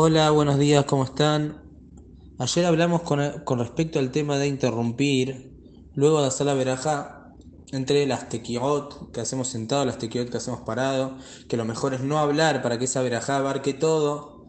Hola, 0.00 0.30
buenos 0.30 0.60
días, 0.60 0.84
¿cómo 0.84 1.02
están? 1.02 1.60
Ayer 2.38 2.66
hablamos 2.66 3.02
con, 3.02 3.40
con 3.42 3.58
respecto 3.58 3.98
al 3.98 4.12
tema 4.12 4.38
de 4.38 4.46
interrumpir, 4.46 5.50
luego 5.92 6.20
de 6.20 6.28
hacer 6.28 6.46
la 6.46 6.54
verajá, 6.54 7.34
entre 7.72 8.06
las 8.06 8.28
tequiot 8.28 9.10
que 9.10 9.20
hacemos 9.20 9.48
sentado, 9.48 9.84
las 9.84 9.98
tequiot 9.98 10.30
que 10.30 10.36
hacemos 10.36 10.60
parado, 10.60 11.16
que 11.48 11.56
lo 11.56 11.64
mejor 11.64 11.94
es 11.94 12.00
no 12.00 12.20
hablar 12.20 12.62
para 12.62 12.78
que 12.78 12.84
esa 12.84 13.02
verajá 13.02 13.38
abarque 13.38 13.74
todo. 13.74 14.44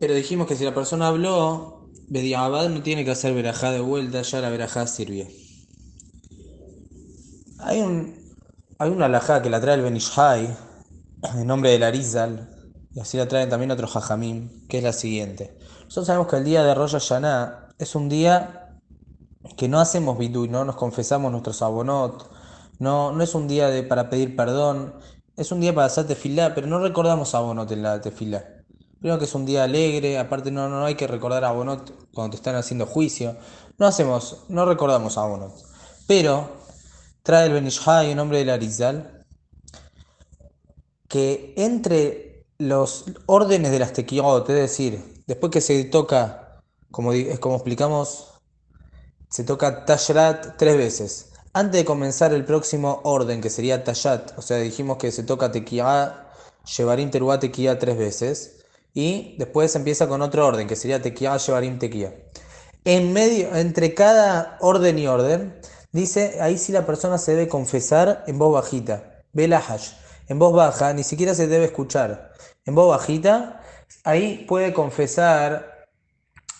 Pero 0.00 0.12
dijimos 0.12 0.48
que 0.48 0.56
si 0.56 0.64
la 0.64 0.74
persona 0.74 1.06
habló, 1.06 1.88
Bediabad 2.08 2.68
no 2.68 2.82
tiene 2.82 3.04
que 3.04 3.12
hacer 3.12 3.32
verajá 3.32 3.70
de 3.70 3.78
vuelta, 3.78 4.22
ya 4.22 4.40
la 4.40 4.50
verajá 4.50 4.88
sirvió. 4.88 5.28
Hay 7.60 7.80
un, 7.80 8.12
hay 8.76 8.90
una 8.90 9.06
alajá 9.06 9.40
que 9.40 9.50
la 9.50 9.60
trae 9.60 9.76
el 9.76 9.82
Benishai, 9.82 10.56
en 11.22 11.46
nombre 11.46 11.70
del 11.70 11.84
Arizal, 11.84 12.53
y 12.94 13.00
así 13.00 13.16
la 13.16 13.26
traen 13.26 13.48
también 13.48 13.72
otros 13.72 13.94
hajamim, 13.96 14.66
que 14.68 14.78
es 14.78 14.84
la 14.84 14.92
siguiente. 14.92 15.58
Nosotros 15.84 16.06
sabemos 16.06 16.28
que 16.28 16.36
el 16.36 16.44
día 16.44 16.62
de 16.62 16.74
Rosh 16.74 16.92
Hashanah 16.92 17.74
es 17.78 17.94
un 17.94 18.08
día 18.08 18.78
que 19.56 19.68
no 19.68 19.80
hacemos 19.80 20.16
bidui, 20.16 20.48
no 20.48 20.64
nos 20.64 20.76
confesamos 20.76 21.32
nuestros 21.32 21.60
abonot, 21.60 22.30
no, 22.78 23.12
no 23.12 23.22
es 23.22 23.34
un 23.34 23.48
día 23.48 23.68
de, 23.68 23.82
para 23.82 24.08
pedir 24.08 24.36
perdón, 24.36 24.94
es 25.36 25.50
un 25.50 25.60
día 25.60 25.74
para 25.74 25.88
hacer 25.88 26.06
tefilá, 26.06 26.54
pero 26.54 26.68
no 26.68 26.78
recordamos 26.78 27.34
abonot 27.34 27.70
en 27.72 27.82
la 27.82 28.00
tefilá. 28.00 28.44
Primero 29.00 29.18
que 29.18 29.24
es 29.26 29.34
un 29.34 29.44
día 29.44 29.64
alegre, 29.64 30.18
aparte 30.18 30.50
no, 30.50 30.68
no 30.68 30.84
hay 30.84 30.94
que 30.94 31.06
recordar 31.06 31.44
abonot 31.44 31.92
cuando 32.14 32.30
te 32.30 32.36
están 32.36 32.54
haciendo 32.54 32.86
juicio. 32.86 33.36
No 33.76 33.86
hacemos, 33.86 34.44
no 34.48 34.64
recordamos 34.64 35.18
abonot. 35.18 35.52
Pero 36.06 36.48
trae 37.22 37.46
el 37.46 37.52
Benishai 37.52 38.12
en 38.12 38.16
nombre 38.16 38.38
del 38.38 38.50
Arizal 38.50 39.26
que 41.08 41.54
entre 41.56 42.33
los 42.58 43.04
órdenes 43.26 43.72
de 43.72 43.78
las 43.78 43.92
tequiot, 43.92 44.48
es 44.50 44.56
decir, 44.56 45.22
después 45.26 45.50
que 45.50 45.60
se 45.60 45.84
toca, 45.84 46.62
como, 46.90 47.12
como 47.40 47.56
explicamos, 47.56 48.34
se 49.28 49.44
toca 49.44 49.84
Tashrat 49.84 50.56
tres 50.56 50.76
veces. 50.76 51.30
Antes 51.52 51.80
de 51.80 51.84
comenzar 51.84 52.32
el 52.32 52.44
próximo 52.44 53.00
orden, 53.04 53.40
que 53.40 53.50
sería 53.50 53.84
Tashat, 53.84 54.36
o 54.38 54.42
sea, 54.42 54.58
dijimos 54.58 54.98
que 54.98 55.12
se 55.12 55.22
toca 55.22 55.52
Tequia, 55.52 56.26
Shevarim 56.64 57.10
Teruá 57.10 57.38
Tequia 57.38 57.78
tres 57.78 57.96
veces, 57.96 58.64
y 58.92 59.36
después 59.38 59.74
empieza 59.74 60.08
con 60.08 60.22
otro 60.22 60.46
orden, 60.46 60.66
que 60.66 60.76
sería 60.76 61.02
Tequia, 61.02 61.36
Shevarim 61.36 61.78
Tequia. 61.78 62.14
En 62.84 63.12
medio, 63.12 63.54
entre 63.56 63.94
cada 63.94 64.58
orden 64.60 64.98
y 64.98 65.06
orden, 65.06 65.58
dice, 65.92 66.38
ahí 66.40 66.58
sí 66.58 66.72
la 66.72 66.86
persona 66.86 67.18
se 67.18 67.32
debe 67.32 67.48
confesar 67.48 68.24
en 68.26 68.38
voz 68.38 68.52
bajita, 68.52 69.22
Belahash 69.32 70.03
en 70.28 70.38
voz 70.38 70.54
baja, 70.54 70.92
ni 70.92 71.04
siquiera 71.04 71.34
se 71.34 71.46
debe 71.46 71.66
escuchar. 71.66 72.32
En 72.64 72.74
voz 72.74 72.88
bajita, 72.88 73.62
ahí 74.04 74.44
puede 74.48 74.72
confesar 74.72 75.86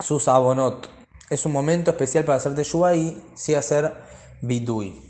sus 0.03 0.29
abonot. 0.29 0.91
Es 1.31 1.47
un 1.47 1.53
momento 1.53 1.91
especial 1.91 2.25
para 2.25 2.37
hacer 2.37 2.55
teshuva 2.55 2.95
y 2.95 3.23
sí 3.35 3.55
hacer 3.55 3.95
bidui. 4.43 5.03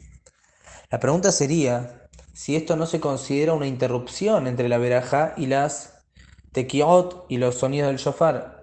La 0.90 1.00
pregunta 1.00 1.32
sería 1.32 2.08
si 2.32 2.54
esto 2.56 2.76
no 2.76 2.86
se 2.86 3.00
considera 3.00 3.52
una 3.52 3.66
interrupción 3.66 4.46
entre 4.46 4.68
la 4.68 4.78
veraja 4.78 5.34
y 5.36 5.46
las 5.46 6.04
tequiot 6.52 7.26
y 7.28 7.38
los 7.38 7.56
sonidos 7.56 7.88
del 7.88 7.98
shofar. 7.98 8.60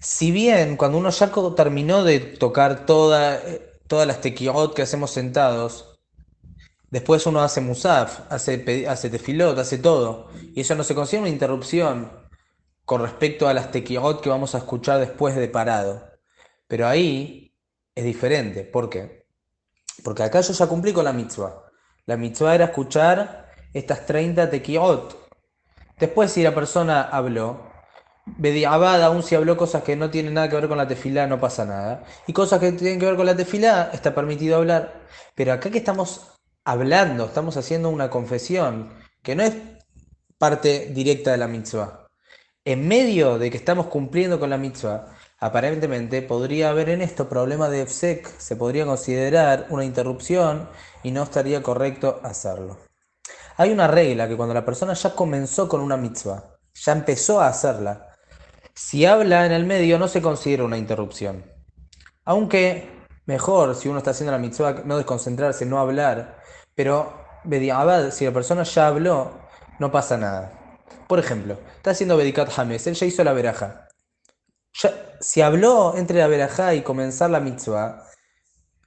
Si 0.00 0.30
bien 0.30 0.76
cuando 0.76 0.98
uno 0.98 1.08
ya 1.08 1.32
terminó 1.56 2.04
de 2.04 2.20
tocar 2.20 2.84
eh, 2.86 3.72
todas 3.86 4.06
las 4.06 4.20
tequiot 4.20 4.74
que 4.74 4.82
hacemos 4.82 5.10
sentados, 5.10 5.93
Después 6.94 7.26
uno 7.26 7.42
hace 7.42 7.60
musaf, 7.60 8.20
hace, 8.30 8.56
tefilot, 8.56 9.58
hace 9.58 9.78
todo. 9.78 10.28
Y 10.54 10.60
eso 10.60 10.76
no 10.76 10.84
se 10.84 10.94
considera 10.94 11.22
una 11.22 11.28
interrupción 11.28 12.08
con 12.84 13.02
respecto 13.02 13.48
a 13.48 13.52
las 13.52 13.72
tequiot 13.72 14.20
que 14.20 14.28
vamos 14.28 14.54
a 14.54 14.58
escuchar 14.58 15.00
después 15.00 15.34
de 15.34 15.48
parado. 15.48 16.08
Pero 16.68 16.86
ahí 16.86 17.52
es 17.96 18.04
diferente. 18.04 18.62
¿Por 18.62 18.90
qué? 18.90 19.26
Porque 20.04 20.22
acá 20.22 20.40
yo 20.40 20.52
ya 20.52 20.68
cumplí 20.68 20.92
con 20.92 21.04
la 21.04 21.12
mitzvah. 21.12 21.64
La 22.06 22.16
mitzvah 22.16 22.54
era 22.54 22.66
escuchar 22.66 23.50
estas 23.72 24.06
30 24.06 24.48
tequiot. 24.48 25.18
Después 25.98 26.30
si 26.30 26.44
la 26.44 26.54
persona 26.54 27.02
habló, 27.02 27.72
Bediabad 28.24 29.02
aún 29.02 29.24
si 29.24 29.34
habló 29.34 29.56
cosas 29.56 29.82
que 29.82 29.96
no 29.96 30.10
tienen 30.10 30.34
nada 30.34 30.48
que 30.48 30.54
ver 30.54 30.68
con 30.68 30.78
la 30.78 30.86
tefilá, 30.86 31.26
no 31.26 31.40
pasa 31.40 31.64
nada. 31.64 32.04
Y 32.28 32.32
cosas 32.32 32.60
que 32.60 32.70
tienen 32.70 33.00
que 33.00 33.06
ver 33.06 33.16
con 33.16 33.26
la 33.26 33.34
tefilá, 33.34 33.90
está 33.92 34.14
permitido 34.14 34.58
hablar. 34.58 35.02
Pero 35.34 35.52
acá 35.52 35.70
que 35.70 35.78
estamos 35.78 36.33
hablando, 36.64 37.26
estamos 37.26 37.56
haciendo 37.56 37.90
una 37.90 38.10
confesión, 38.10 38.92
que 39.22 39.36
no 39.36 39.42
es 39.42 39.54
parte 40.38 40.90
directa 40.92 41.30
de 41.32 41.36
la 41.36 41.48
mitzvah. 41.48 42.08
En 42.64 42.88
medio 42.88 43.38
de 43.38 43.50
que 43.50 43.58
estamos 43.58 43.86
cumpliendo 43.86 44.40
con 44.40 44.50
la 44.50 44.56
mitzvah, 44.56 45.06
aparentemente 45.38 46.22
podría 46.22 46.70
haber 46.70 46.88
en 46.88 47.02
esto 47.02 47.28
problema 47.28 47.68
de 47.68 47.82
EFSEC, 47.82 48.26
se 48.38 48.56
podría 48.56 48.86
considerar 48.86 49.66
una 49.68 49.84
interrupción 49.84 50.68
y 51.02 51.10
no 51.10 51.22
estaría 51.22 51.62
correcto 51.62 52.20
hacerlo. 52.22 52.78
Hay 53.56 53.70
una 53.70 53.86
regla 53.86 54.26
que 54.26 54.36
cuando 54.36 54.54
la 54.54 54.64
persona 54.64 54.94
ya 54.94 55.14
comenzó 55.14 55.68
con 55.68 55.80
una 55.80 55.96
mitzvah, 55.96 56.56
ya 56.74 56.92
empezó 56.92 57.40
a 57.40 57.48
hacerla, 57.48 58.08
si 58.74 59.04
habla 59.04 59.46
en 59.46 59.52
el 59.52 59.66
medio 59.66 59.98
no 59.98 60.08
se 60.08 60.22
considera 60.22 60.64
una 60.64 60.78
interrupción. 60.78 61.44
Aunque 62.24 62.93
mejor, 63.26 63.74
si 63.74 63.88
uno 63.88 63.98
está 63.98 64.10
haciendo 64.10 64.32
la 64.32 64.38
mitzvah, 64.38 64.82
no 64.84 64.96
desconcentrarse, 64.96 65.66
no 65.66 65.78
hablar, 65.78 66.40
pero, 66.74 67.12
si 68.10 68.24
la 68.24 68.32
persona 68.32 68.62
ya 68.64 68.88
habló, 68.88 69.32
no 69.78 69.92
pasa 69.92 70.16
nada. 70.16 70.52
Por 71.08 71.18
ejemplo, 71.18 71.58
está 71.76 71.90
haciendo 71.90 72.16
Bedikat 72.16 72.58
Hames, 72.58 72.86
él 72.86 72.94
ya 72.94 73.06
hizo 73.06 73.24
la 73.24 73.32
veraja. 73.32 73.88
si 75.20 75.40
habló 75.40 75.96
entre 75.96 76.18
la 76.18 76.26
veraja 76.26 76.74
y 76.74 76.82
comenzar 76.82 77.30
la 77.30 77.40
mitzvah, 77.40 78.08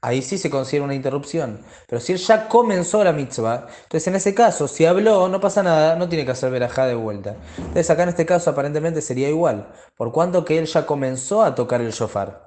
ahí 0.02 0.22
sí 0.22 0.38
se 0.38 0.50
considera 0.50 0.86
una 0.86 0.96
interrupción. 0.96 1.62
Pero 1.88 2.00
si 2.02 2.14
él 2.14 2.20
ya 2.20 2.48
comenzó 2.50 3.04
la 3.04 3.14
mitzvah, 3.14 3.68
entonces 3.84 4.08
en 4.08 4.16
ese 4.16 4.34
caso, 4.34 4.68
si 4.68 4.86
habló, 4.86 5.28
no 5.30 5.40
pasa 5.40 5.64
nada, 5.64 5.96
no 5.96 6.10
tiene 6.10 6.26
que 6.26 6.32
hacer 6.32 6.52
verajá 6.52 6.88
de 6.88 6.96
vuelta. 6.96 7.38
Entonces 7.58 7.90
acá 7.90 8.04
en 8.04 8.10
este 8.10 8.26
caso 8.26 8.50
aparentemente 8.50 9.02
sería 9.02 9.30
igual, 9.30 9.72
por 9.96 10.12
cuanto 10.12 10.46
que 10.46 10.58
él 10.58 10.66
ya 10.66 10.86
comenzó 10.86 11.44
a 11.44 11.56
tocar 11.56 11.82
el 11.82 11.92
shofar. 11.92 12.47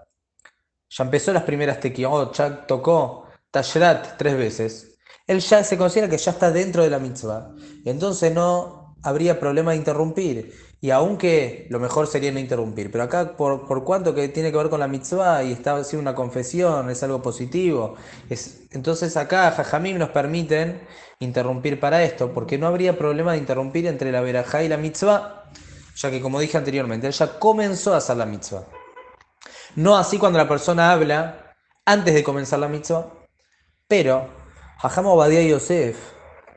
Ya 0.91 1.05
empezó 1.05 1.33
las 1.33 1.45
primeras 1.45 1.81
tequiot, 1.81 2.37
ya 2.37 2.67
tocó 2.67 3.27
Tashrat 3.51 4.19
tres 4.19 4.37
veces 4.37 4.91
él 5.31 5.39
ya 5.39 5.63
se 5.63 5.79
considera 5.79 6.11
que 6.11 6.19
ya 6.19 6.33
está 6.33 6.51
dentro 6.51 6.83
de 6.83 6.91
la 6.91 6.99
mitzvah. 6.99 7.53
Entonces 7.85 8.35
no 8.35 8.97
habría 9.05 9.39
problema 9.39 9.71
de 9.71 9.77
interrumpir. 9.77 10.53
Y 10.81 10.91
aunque 10.91 11.69
lo 11.71 11.79
mejor 11.79 12.09
sería 12.09 12.33
no 12.33 12.41
interrumpir. 12.41 12.91
Pero 12.91 13.05
acá, 13.05 13.37
por, 13.37 13.65
por 13.65 13.85
cuanto 13.85 14.13
que 14.13 14.29
tiene 14.29 14.51
que 14.51 14.57
ver 14.57 14.69
con 14.69 14.81
la 14.81 14.89
mitzvah 14.89 15.45
y 15.45 15.53
está 15.53 15.77
haciendo 15.77 16.03
una 16.03 16.17
confesión, 16.17 16.91
es 16.91 17.05
algo 17.05 17.23
positivo. 17.23 17.95
Es, 18.29 18.63
entonces 18.73 19.17
acá, 19.17 19.53
Jajamim 19.53 19.99
nos 19.99 20.09
permiten 20.09 20.81
interrumpir 21.21 21.79
para 21.79 22.03
esto, 22.03 22.33
porque 22.33 22.59
no 22.59 22.67
habría 22.67 22.99
problema 22.99 23.33
de 23.33 23.39
interrumpir 23.39 23.87
entre 23.87 24.11
la 24.11 24.23
verajá 24.23 24.65
y 24.65 24.69
la 24.69 24.79
mitzvah, 24.79 25.45
ya 25.95 26.11
que 26.11 26.21
como 26.21 26.41
dije 26.41 26.59
anteriormente, 26.59 27.07
él 27.07 27.13
ya 27.13 27.39
comenzó 27.39 27.95
a 27.95 27.99
hacer 27.99 28.17
la 28.17 28.27
mitzvah. 28.27 28.65
No 29.77 29.97
así 29.97 30.19
cuando 30.19 30.39
la 30.39 30.49
persona 30.49 30.91
habla 30.91 31.55
antes 31.85 32.15
de 32.15 32.25
comenzar 32.25 32.59
la 32.59 32.69
mitzvah, 32.69 33.07
pero 33.87 34.29
Hajam 34.83 35.07
Obadiah 35.07 35.43
Yosef 35.43 35.97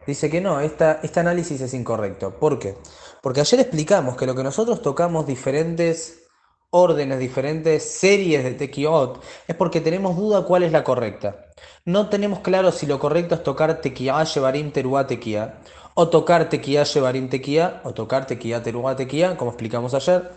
dice 0.07 0.29
que 0.29 0.41
no, 0.41 0.59
esta, 0.59 0.99
este 1.03 1.19
análisis 1.19 1.61
es 1.61 1.73
incorrecto. 1.73 2.39
¿Por 2.39 2.57
qué? 2.57 2.75
Porque 3.21 3.41
ayer 3.41 3.59
explicamos 3.59 4.17
que 4.17 4.25
lo 4.25 4.35
que 4.35 4.43
nosotros 4.43 4.81
tocamos 4.81 5.27
diferentes 5.27 6.23
órdenes, 6.71 7.19
diferentes 7.19 7.83
series 7.83 8.43
de 8.43 8.53
tequiot, 8.55 9.23
es 9.47 9.55
porque 9.55 9.79
tenemos 9.79 10.17
duda 10.17 10.43
cuál 10.45 10.63
es 10.63 10.71
la 10.71 10.83
correcta. 10.83 11.45
No 11.85 12.09
tenemos 12.09 12.39
claro 12.39 12.71
si 12.71 12.87
lo 12.87 12.97
correcto 12.97 13.35
es 13.35 13.43
tocar 13.43 13.79
tequia, 13.79 14.23
shevarim, 14.23 14.71
teruá, 14.71 15.05
tequia, 15.05 15.59
o 15.93 16.09
tocar 16.09 16.49
tequia, 16.49 16.83
shevarim, 16.83 17.29
tequia, 17.29 17.81
o 17.83 17.93
tocar 17.93 18.25
tequia, 18.25 18.63
teruá, 18.63 18.95
tequia, 18.95 19.37
como 19.37 19.51
explicamos 19.51 19.93
ayer. 19.93 20.31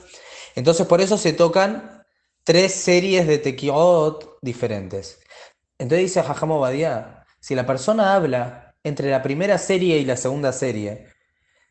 Entonces 0.55 0.87
por 0.87 1.01
eso 1.01 1.17
se 1.17 1.33
tocan 1.33 1.96
tres 2.47 2.75
series 2.75 3.27
de 3.27 3.39
tequiot 3.39 4.39
diferentes. 4.41 5.19
Entonces 5.79 6.07
dice 6.07 6.21
Hajam 6.21 6.53
Obadiah, 6.53 7.25
si 7.41 7.57
la 7.57 7.67
persona 7.67 8.15
habla 8.15 8.77
entre 8.85 9.11
la 9.11 9.21
primera 9.21 9.59
serie 9.59 9.99
y 9.99 10.05
la 10.05 10.17
segunda 10.17 10.53
serie, 10.53 11.09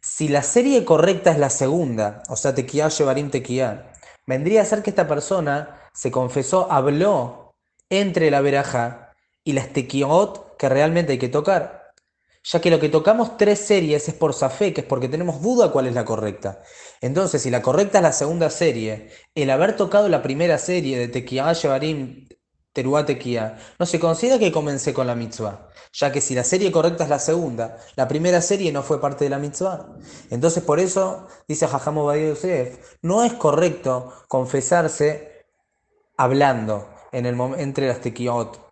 si 0.02 0.28
la 0.28 0.44
serie 0.44 0.84
correcta 0.84 1.32
es 1.32 1.40
la 1.40 1.50
segunda, 1.50 2.24
o 2.28 2.36
sea, 2.36 2.54
Tequia, 2.54 2.90
Shevarim, 2.90 3.32
Tequia, 3.32 3.94
vendría 4.28 4.64
a 4.64 4.66
ser 4.66 4.84
que 4.84 4.90
esta 4.90 5.08
persona 5.08 5.80
se 5.94 6.12
confesó, 6.12 6.70
habló 6.70 7.56
entre 7.90 8.30
la 8.30 8.42
veraja 8.42 9.14
y 9.46 9.54
las 9.54 9.70
Tequiot 9.70 10.58
que 10.58 10.68
realmente 10.68 11.14
hay 11.14 11.20
que 11.20 11.30
tocar. 11.30 11.85
Ya 12.46 12.62
que 12.62 12.70
lo 12.70 12.80
que 12.80 12.90
tocamos 12.90 13.38
tres 13.38 13.60
series 13.60 14.08
es 14.08 14.14
por 14.14 14.34
Safé, 14.34 14.72
que 14.72 14.82
es 14.82 14.88
porque 14.88 15.10
tenemos 15.10 15.42
duda 15.42 15.72
cuál 15.72 15.88
es 15.88 15.96
la 15.96 16.06
correcta. 16.06 16.62
Entonces, 17.02 17.42
si 17.42 17.50
la 17.50 17.64
correcta 17.64 17.98
es 17.98 18.04
la 18.04 18.12
segunda 18.14 18.52
serie, 18.52 19.10
el 19.34 19.50
haber 19.50 19.76
tocado 19.76 20.10
la 20.10 20.22
primera 20.22 20.60
serie 20.60 21.00
de 21.00 21.08
Tequia, 21.08 21.52
Shevarim, 21.54 22.28
Teruatequía, 22.72 23.58
no 23.80 23.86
se 23.86 24.00
considera 24.00 24.38
que 24.38 24.52
comencé 24.52 24.94
con 24.94 25.08
la 25.08 25.16
mitzvah, 25.16 25.70
ya 25.94 26.12
que 26.12 26.20
si 26.20 26.36
la 26.36 26.44
serie 26.44 26.74
correcta 26.74 27.06
es 27.06 27.10
la 27.10 27.20
segunda, 27.20 27.78
la 27.96 28.08
primera 28.08 28.42
serie 28.42 28.72
no 28.74 28.84
fue 28.84 29.00
parte 29.00 29.24
de 29.24 29.30
la 29.30 29.40
mitzvah. 29.40 29.96
Entonces 30.30 30.62
por 30.62 30.82
eso, 30.82 31.26
dice 31.48 31.68
Jajamo 31.68 32.14
Yosef, 32.14 32.98
no 33.02 33.24
es 33.24 33.34
correcto 33.34 34.12
confesarse 34.28 35.46
hablando 36.18 36.90
en 37.14 37.26
el, 37.26 37.40
entre 37.58 37.88
las 37.88 38.02
tequiot. 38.02 38.65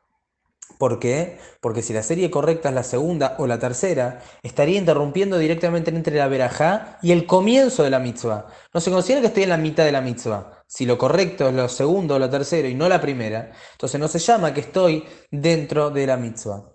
¿Por 0.77 0.99
qué? 0.99 1.37
Porque 1.61 1.81
si 1.81 1.93
la 1.93 2.03
serie 2.03 2.31
correcta 2.31 2.69
es 2.69 2.75
la 2.75 2.83
segunda 2.83 3.35
o 3.37 3.47
la 3.47 3.59
tercera, 3.59 4.21
estaría 4.41 4.77
interrumpiendo 4.77 5.37
directamente 5.37 5.91
entre 5.91 6.17
la 6.17 6.27
verajá 6.27 6.97
y 7.01 7.11
el 7.11 7.25
comienzo 7.25 7.83
de 7.83 7.89
la 7.89 7.99
mitzvah. 7.99 8.47
No 8.73 8.81
se 8.81 8.91
considera 8.91 9.21
que 9.21 9.27
estoy 9.27 9.43
en 9.43 9.49
la 9.49 9.57
mitad 9.57 9.85
de 9.85 9.91
la 9.91 10.01
mitzvah. 10.01 10.63
Si 10.67 10.85
lo 10.85 10.97
correcto 10.97 11.47
es 11.47 11.53
lo 11.53 11.69
segundo 11.69 12.15
o 12.15 12.19
la 12.19 12.29
tercera 12.29 12.67
y 12.67 12.75
no 12.75 12.89
la 12.89 12.99
primera, 12.99 13.51
entonces 13.73 13.99
no 13.99 14.07
se 14.07 14.19
llama 14.19 14.53
que 14.53 14.61
estoy 14.61 15.05
dentro 15.29 15.89
de 15.89 16.07
la 16.07 16.17
mitzvah. 16.17 16.73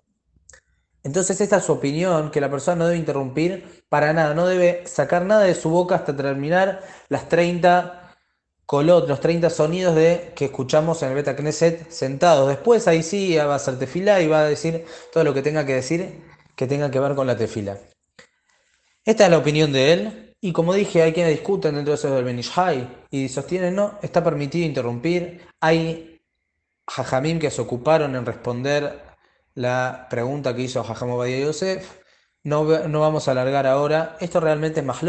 Entonces 1.03 1.41
esta 1.41 1.57
es 1.59 1.65
su 1.65 1.73
opinión, 1.73 2.31
que 2.31 2.41
la 2.41 2.51
persona 2.51 2.77
no 2.77 2.87
debe 2.87 2.99
interrumpir 2.99 3.85
para 3.89 4.13
nada, 4.13 4.35
no 4.35 4.47
debe 4.47 4.87
sacar 4.87 5.25
nada 5.25 5.45
de 5.45 5.55
su 5.55 5.71
boca 5.71 5.95
hasta 5.95 6.15
terminar 6.15 6.83
las 7.09 7.29
30 7.29 8.08
colot, 8.69 9.09
los 9.09 9.21
30 9.21 9.49
sonidos 9.49 9.95
de, 9.95 10.35
que 10.37 10.45
escuchamos 10.45 11.03
en 11.03 11.09
el 11.09 11.15
Beta 11.15 11.35
Knesset 11.35 11.91
sentados. 11.91 12.49
Después 12.49 12.87
ahí 12.87 13.03
sí 13.03 13.35
va 13.35 13.55
a 13.55 13.57
hacer 13.57 13.79
tefila 13.79 14.21
y 14.21 14.27
va 14.29 14.41
a 14.41 14.45
decir 14.45 14.85
todo 15.11 15.25
lo 15.25 15.33
que 15.33 15.41
tenga 15.41 15.65
que 15.65 15.73
decir 15.73 16.21
que 16.55 16.67
tenga 16.67 16.91
que 16.91 17.01
ver 17.01 17.15
con 17.15 17.27
la 17.27 17.35
tefila. 17.35 17.79
Esta 19.07 19.25
es 19.25 19.31
la 19.31 19.39
opinión 19.39 19.73
de 19.73 19.93
él. 19.95 20.35
Y 20.43 20.53
como 20.53 20.75
dije, 20.75 21.01
hay 21.01 21.15
quienes 21.15 21.33
discuten 21.33 21.77
dentro 21.77 21.93
de 21.93 21.95
eso 21.95 22.15
del 22.15 22.25
Benishai 22.25 23.07
y 23.11 23.31
sostienen, 23.31 23.75
no, 23.75 23.99
está 24.03 24.23
permitido 24.23 24.67
interrumpir. 24.67 25.47
Hay 25.61 26.21
hajamim 26.87 27.39
que 27.39 27.51
se 27.51 27.63
ocuparon 27.63 28.17
en 28.17 28.27
responder 28.27 29.01
la 29.55 30.09
pregunta 30.11 30.55
que 30.55 30.61
hizo 30.61 30.85
Jajam 30.85 31.13
Obadiah 31.13 31.47
Yosef. 31.47 32.03
No, 32.45 32.65
no, 32.87 33.01
vamos 33.01 33.29
a 33.29 33.31
alargar 33.31 33.67
ahora. 33.67 34.19
Esto 34.21 34.41
realmente 34.41 34.81
es 34.81 34.87
más. 34.87 35.01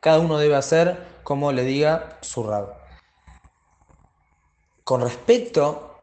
Cada 0.00 0.18
uno 0.18 0.38
debe 0.38 0.56
hacer 0.56 0.96
como 1.24 1.52
le 1.52 1.62
diga 1.64 2.16
su 2.22 2.42
rab. 2.42 2.85
Con 4.86 5.00
respecto 5.00 6.00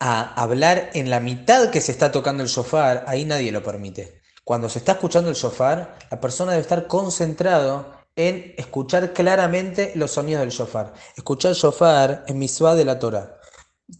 a 0.00 0.34
hablar 0.34 0.90
en 0.94 1.08
la 1.08 1.20
mitad 1.20 1.70
que 1.70 1.80
se 1.80 1.92
está 1.92 2.10
tocando 2.10 2.42
el 2.42 2.48
shofar, 2.48 3.04
ahí 3.06 3.24
nadie 3.24 3.52
lo 3.52 3.62
permite. 3.62 4.20
Cuando 4.42 4.68
se 4.68 4.80
está 4.80 4.90
escuchando 4.90 5.30
el 5.30 5.36
shofar, 5.36 5.98
la 6.10 6.20
persona 6.20 6.50
debe 6.50 6.62
estar 6.62 6.88
concentrado 6.88 7.92
en 8.16 8.56
escuchar 8.58 9.12
claramente 9.12 9.92
los 9.94 10.10
sonidos 10.10 10.40
del 10.40 10.50
shofar. 10.50 10.92
Escuchar 11.16 11.52
shofar 11.52 12.24
es 12.26 12.34
misua 12.34 12.74
de 12.74 12.84
la 12.84 12.98
Torah. 12.98 13.38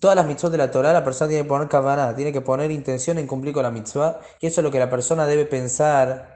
Todas 0.01 0.17
las 0.17 0.27
mitzvot 0.27 0.51
de 0.51 0.59
la 0.59 0.73
Torah, 0.73 0.93
la 0.93 1.05
persona 1.05 1.29
tiene 1.29 1.45
que 1.45 1.49
poner 1.49 1.69
kavaná, 1.69 2.17
tiene 2.17 2.33
que 2.33 2.41
poner 2.41 2.73
intención 2.73 3.19
en 3.19 3.29
cumplir 3.29 3.55
con 3.55 3.63
la 3.63 3.71
mitzvah, 3.71 4.19
y 4.41 4.49
eso 4.49 4.63
es 4.63 4.65
lo 4.65 4.73
que 4.73 4.81
la 4.81 4.91
persona 4.91 5.27
debe 5.27 5.45
pensar. 5.45 6.32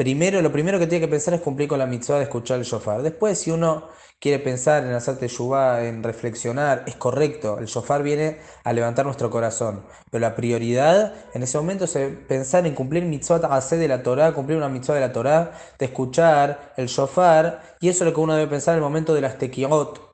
Primero, 0.00 0.40
lo 0.40 0.50
primero 0.50 0.78
que 0.78 0.86
tiene 0.86 1.04
que 1.04 1.10
pensar 1.10 1.34
es 1.34 1.42
cumplir 1.42 1.68
con 1.68 1.78
la 1.78 1.84
mitzvah 1.84 2.16
de 2.16 2.22
escuchar 2.22 2.58
el 2.58 2.64
shofar. 2.64 3.02
Después, 3.02 3.38
si 3.38 3.50
uno 3.50 3.88
quiere 4.18 4.38
pensar 4.38 4.82
en 4.82 4.94
hacer 4.94 5.18
teshuvah, 5.18 5.84
en 5.84 6.02
reflexionar, 6.02 6.84
es 6.86 6.96
correcto. 6.96 7.58
El 7.58 7.66
shofar 7.66 8.02
viene 8.02 8.38
a 8.64 8.72
levantar 8.72 9.04
nuestro 9.04 9.28
corazón. 9.28 9.84
Pero 10.10 10.22
la 10.22 10.34
prioridad 10.34 11.12
en 11.34 11.42
ese 11.42 11.58
momento 11.58 11.84
es 11.84 11.98
pensar 12.26 12.66
en 12.66 12.74
cumplir 12.74 13.04
mitzvot 13.04 13.44
hacer 13.44 13.78
de 13.78 13.88
la 13.88 14.02
Torah, 14.02 14.32
cumplir 14.32 14.56
una 14.56 14.70
mitzvah 14.70 14.94
de 14.94 15.00
la 15.02 15.12
Torah, 15.12 15.52
de 15.78 15.84
escuchar 15.84 16.72
el 16.78 16.86
shofar. 16.86 17.76
Y 17.80 17.90
eso 17.90 18.04
es 18.04 18.08
lo 18.08 18.14
que 18.14 18.20
uno 18.20 18.34
debe 18.34 18.48
pensar 18.48 18.72
en 18.72 18.76
el 18.78 18.82
momento 18.82 19.12
de 19.12 19.20
las 19.20 19.36
tequiot. 19.36 20.09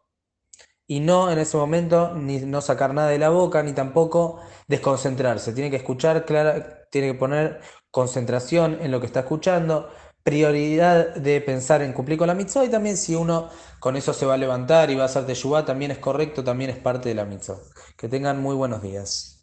Y 0.86 1.00
no 1.00 1.30
en 1.30 1.38
ese 1.38 1.56
momento 1.56 2.14
ni 2.14 2.38
no 2.40 2.60
sacar 2.60 2.94
nada 2.94 3.08
de 3.08 3.18
la 3.18 3.30
boca, 3.30 3.62
ni 3.62 3.72
tampoco 3.72 4.40
desconcentrarse. 4.68 5.52
Tiene 5.52 5.70
que 5.70 5.76
escuchar, 5.76 6.24
clara, 6.24 6.86
tiene 6.90 7.08
que 7.08 7.18
poner 7.18 7.60
concentración 7.90 8.78
en 8.80 8.90
lo 8.92 9.00
que 9.00 9.06
está 9.06 9.20
escuchando 9.20 9.88
prioridad 10.26 11.14
de 11.14 11.40
pensar 11.40 11.82
en 11.82 11.92
cumplir 11.92 12.18
con 12.18 12.26
la 12.26 12.34
mitzvah 12.34 12.64
y 12.64 12.68
también 12.68 12.96
si 12.96 13.14
uno 13.14 13.48
con 13.78 13.94
eso 13.96 14.12
se 14.12 14.26
va 14.26 14.34
a 14.34 14.36
levantar 14.36 14.90
y 14.90 14.96
va 14.96 15.04
a 15.04 15.06
hacer 15.06 15.24
teshuvah, 15.24 15.64
también 15.64 15.92
es 15.92 15.98
correcto, 15.98 16.42
también 16.42 16.70
es 16.70 16.78
parte 16.78 17.08
de 17.08 17.14
la 17.14 17.24
mitzvah. 17.24 17.58
Que 17.96 18.08
tengan 18.08 18.40
muy 18.40 18.56
buenos 18.56 18.82
días. 18.82 19.35